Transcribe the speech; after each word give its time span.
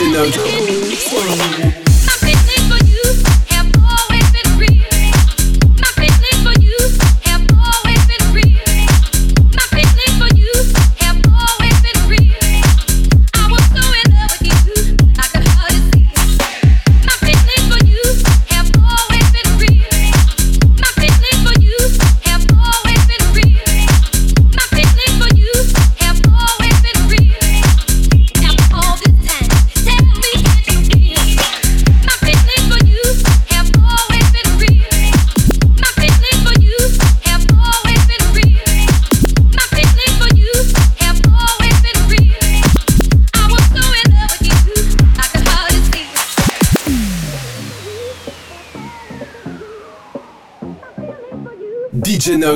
Original. 0.00 1.67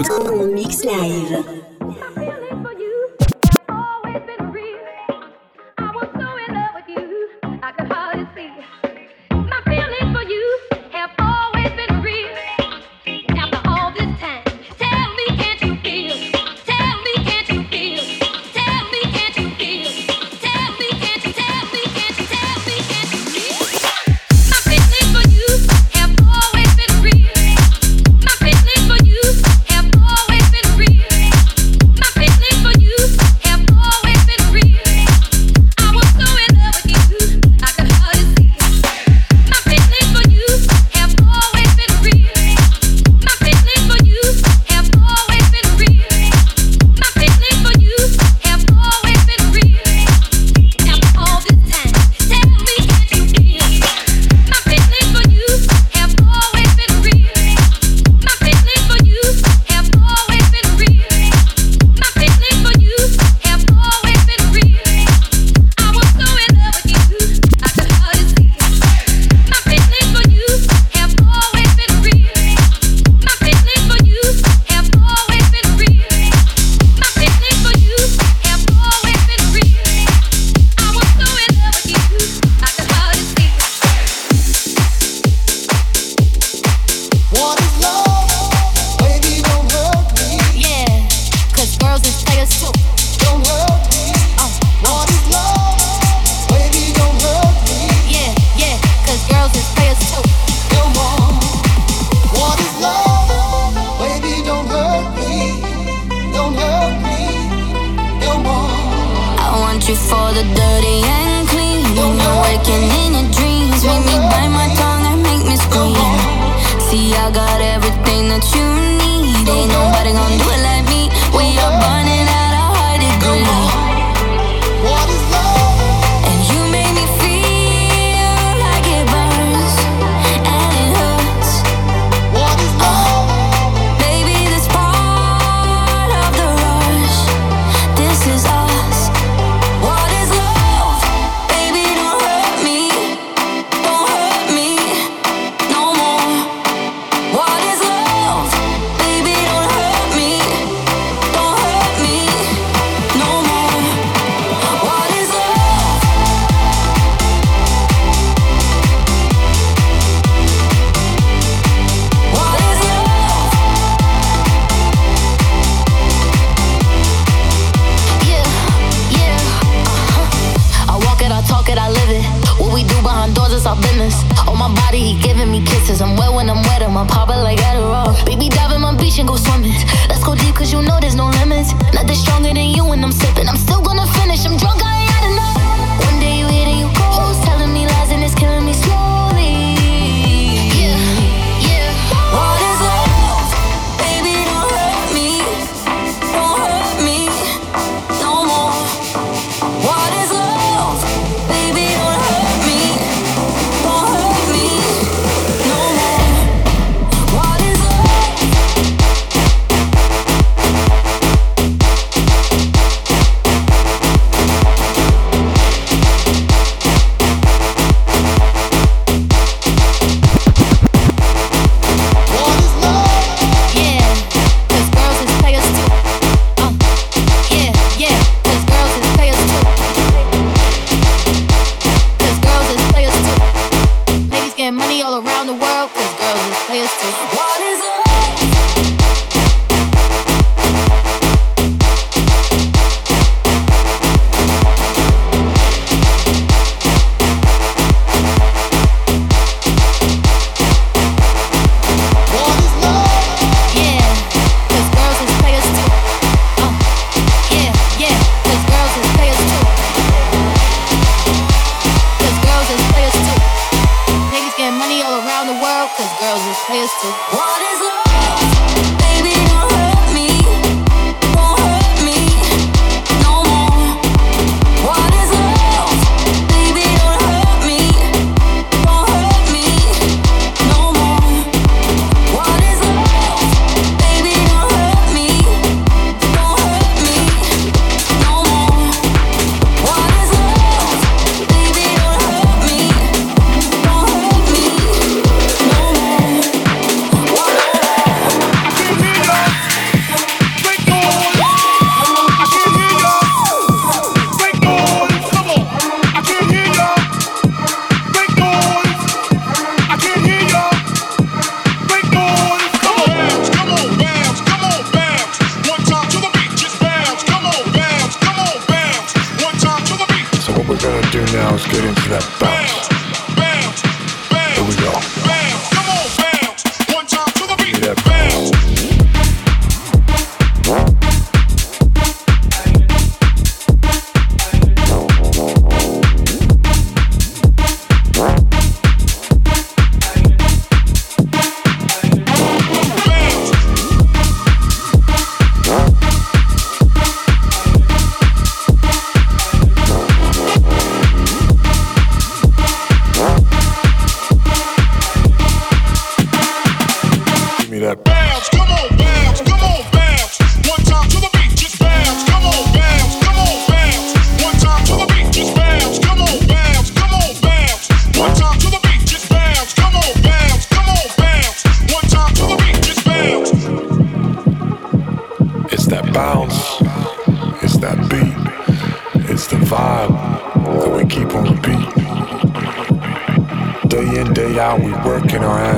Mix 0.01 0.85
Live. 0.87 1.62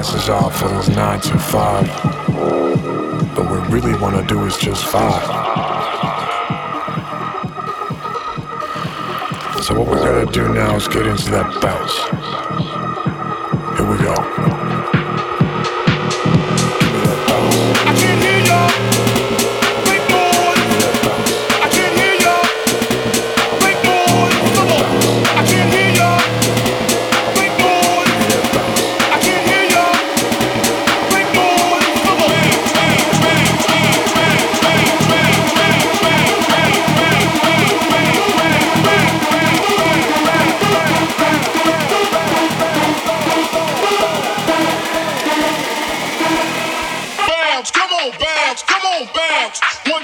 asses 0.07 0.29
off 0.29 0.59
for 0.59 0.69
those 0.69 0.91
nine 0.91 1.19
to 1.19 1.39
five. 1.39 1.87
But 3.35 3.47
what 3.49 3.71
we 3.71 3.81
really 3.81 3.99
wanna 3.99 4.23
do 4.27 4.45
is 4.45 4.55
just 4.59 4.85
five. 4.85 5.23
So 9.65 9.81
what 9.81 9.89
we 9.89 9.97
gotta 9.97 10.31
do 10.31 10.53
now 10.53 10.77
is 10.77 10.89
get 10.89 11.07
into 11.07 11.31
that 11.31 11.59
bounce. 11.63 11.97
Here 13.79 13.91
we 13.91 13.97
go. 14.05 14.54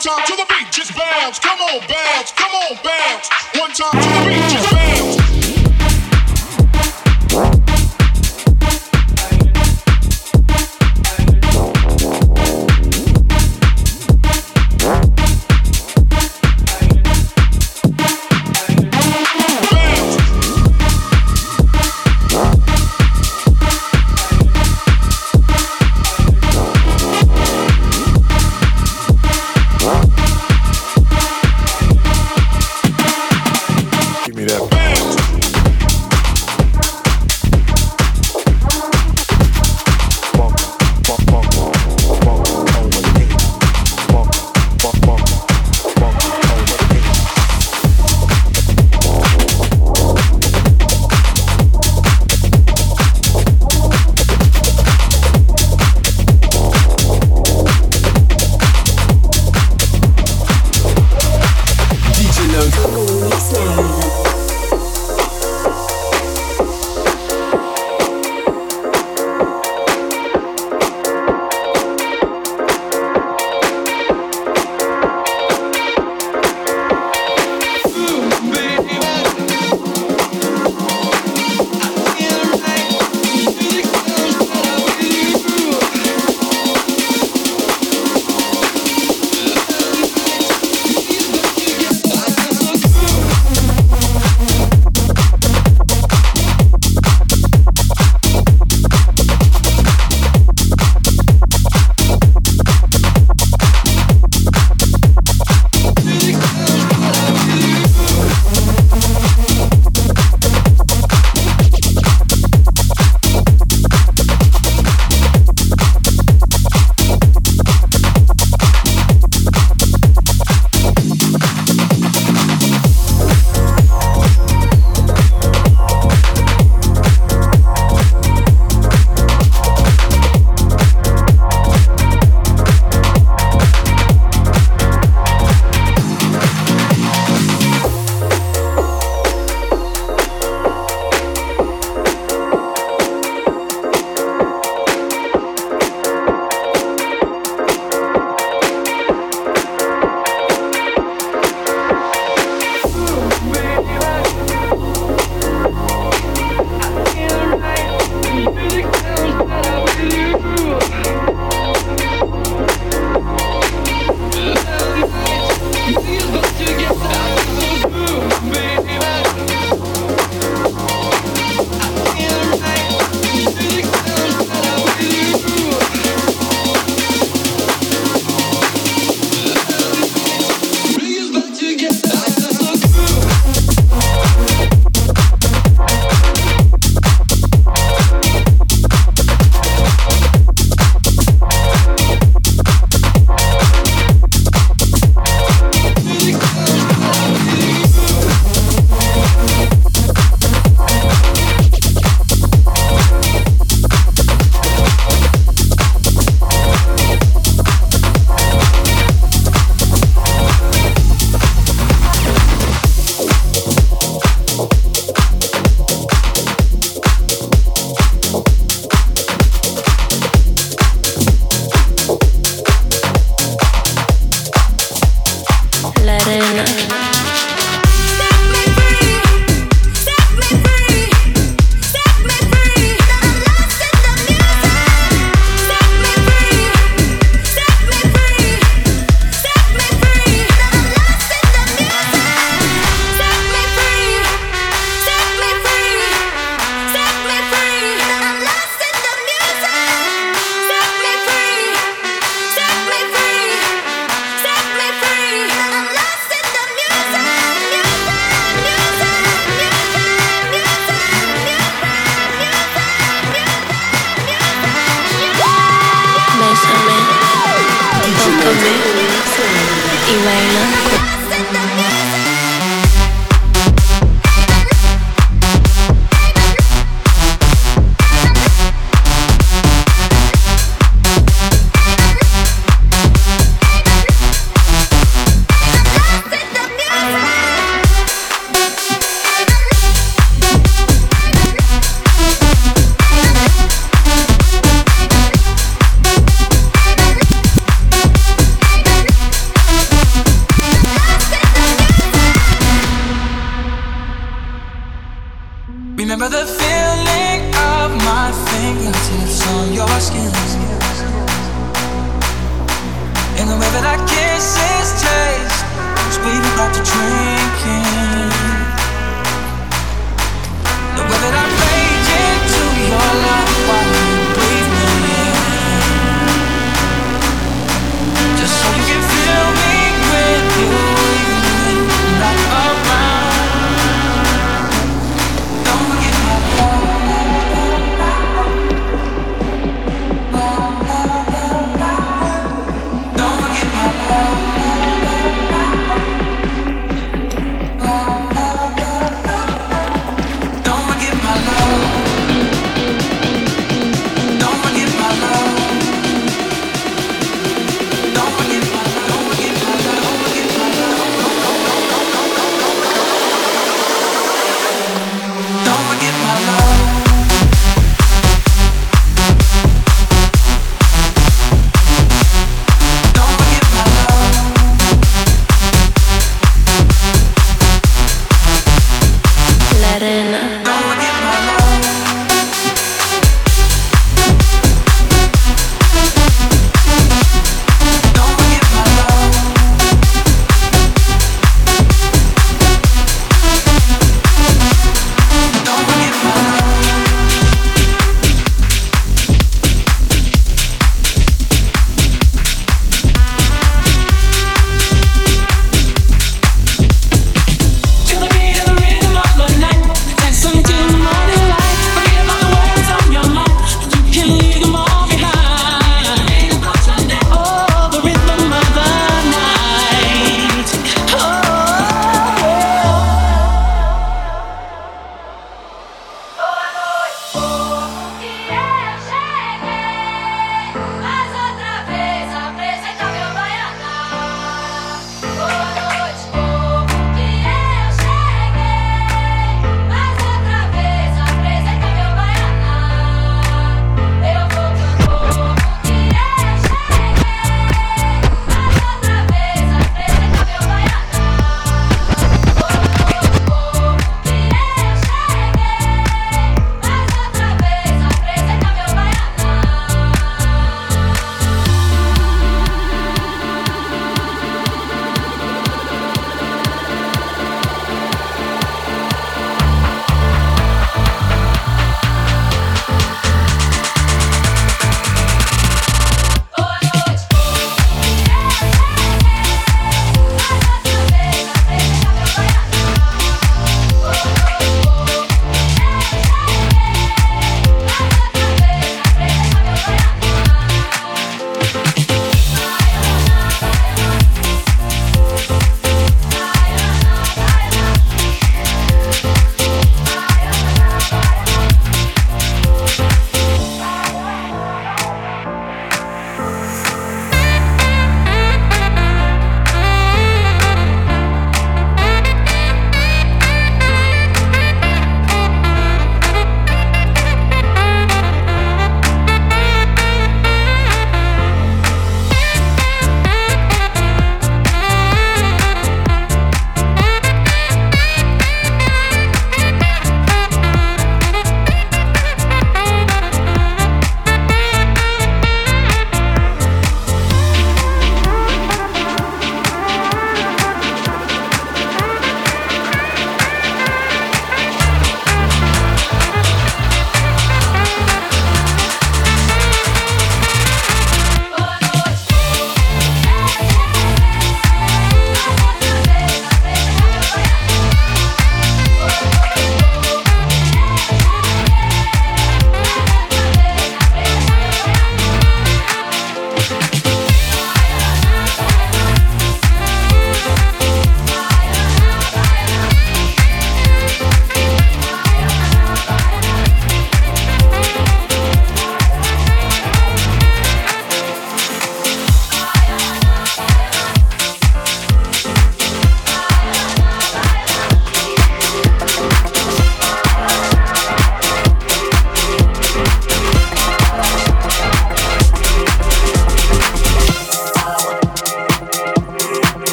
time 0.00 0.24
to 0.26 0.36
the 0.36 0.46
beat, 0.48 0.70
just 0.70 0.94
bounce. 0.96 1.38
Come 1.38 1.58
on, 1.60 1.80
bounce. 1.88 2.32
Come 2.32 2.52
on, 2.52 2.76
bounce. 2.84 3.28
One 3.58 3.70
time 3.70 3.90
to 3.90 4.08
the 4.08 4.24
beat, 4.28 4.50
just 4.50 4.70
bounce. 4.70 5.27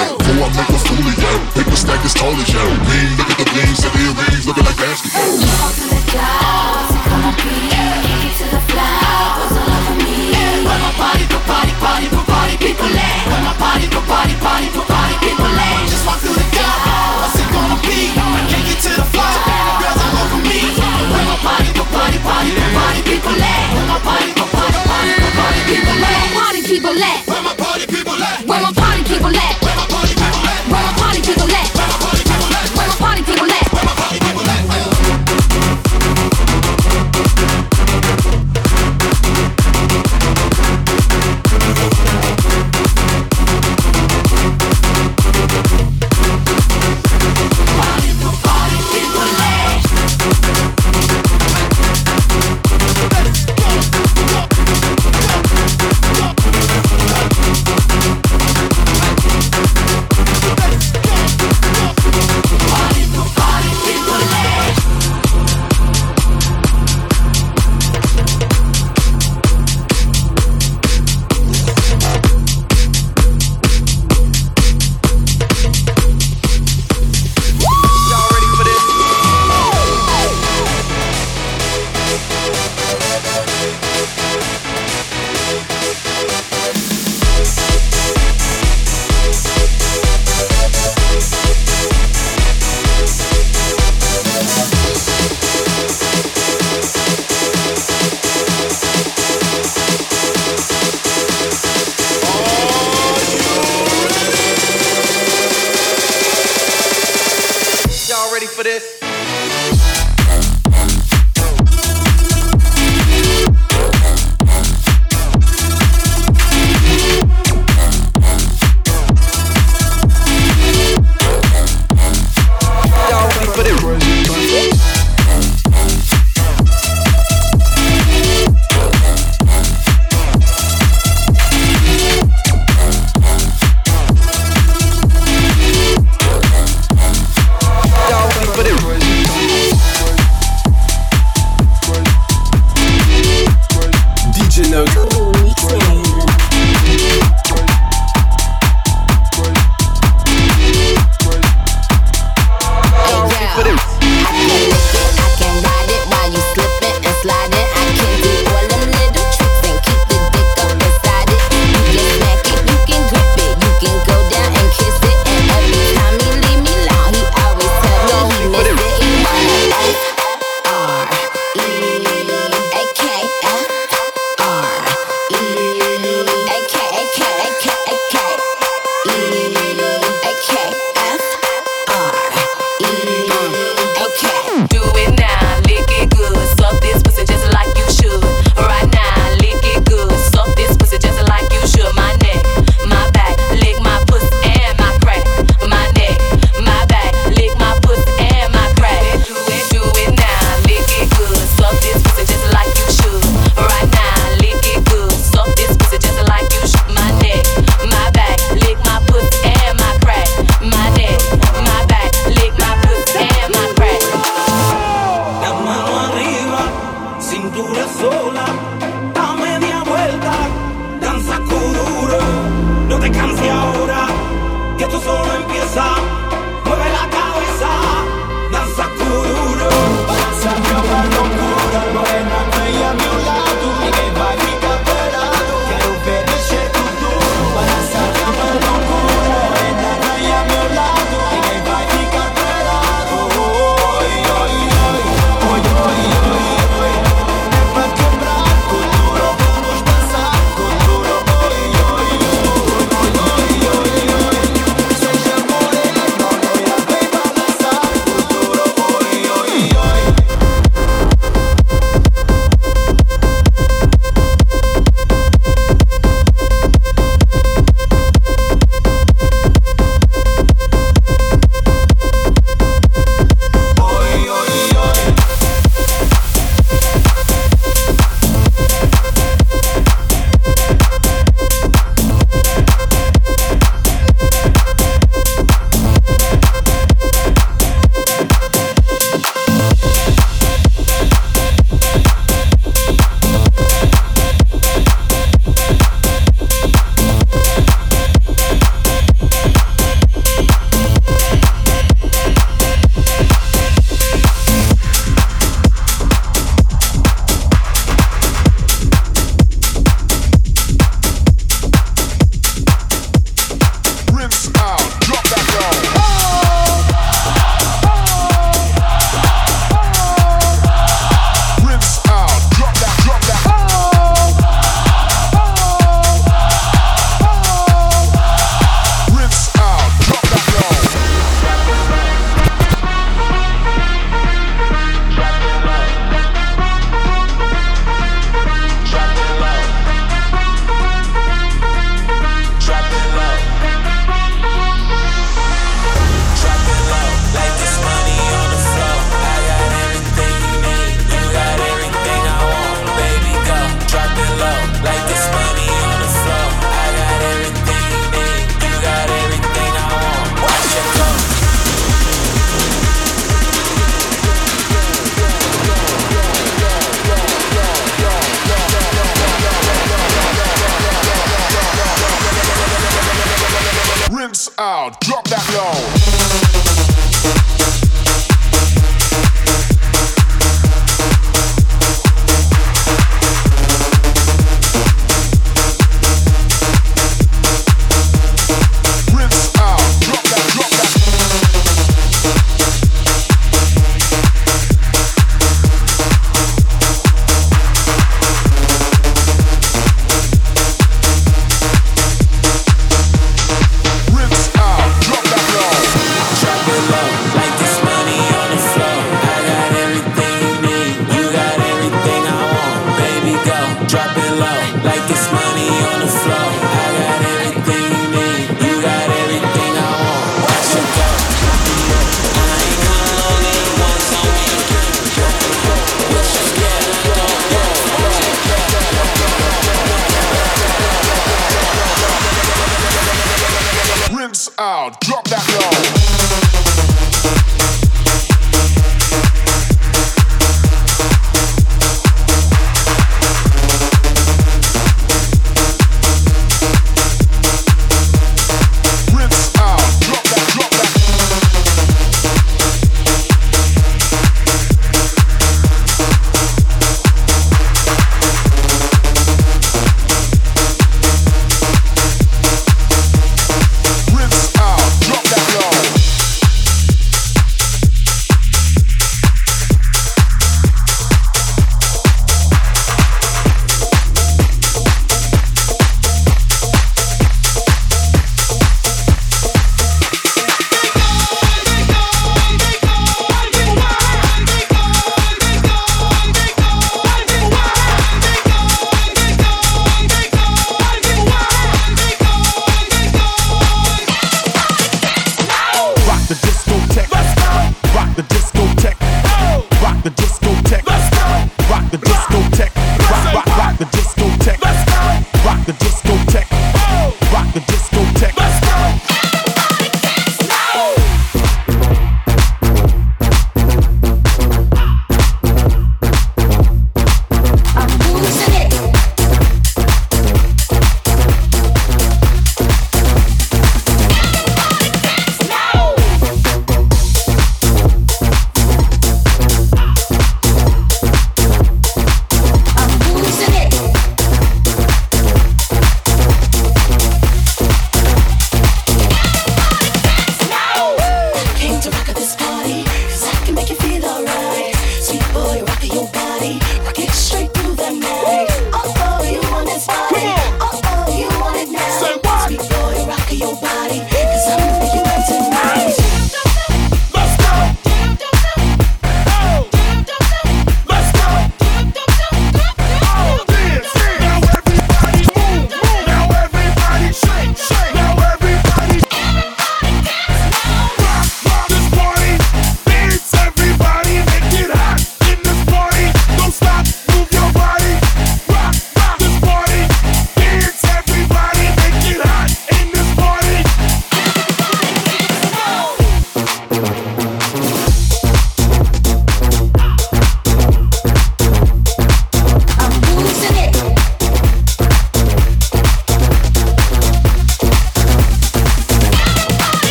out. 0.00 0.18
Before 0.18 0.44
I 0.44 0.50
make 0.56 0.70
a 0.70 0.78
fool 0.82 1.04
of 1.06 1.16
you, 1.16 1.34
pick 1.54 1.68
stack 1.76 2.04
as 2.04 2.14
tall 2.14 2.34
as 2.34 2.48
you. 2.48 2.64
Lean, 2.90 3.10
look 3.18 3.30
at 3.30 3.38
the 3.38 3.48
beams, 3.54 3.78
set 3.78 3.92
the 3.92 4.00
earrings, 4.02 4.46
looking 4.46 4.64
like 4.64 4.76
basketball. 4.76 5.63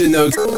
Mix 0.00 0.36
live. 0.36 0.57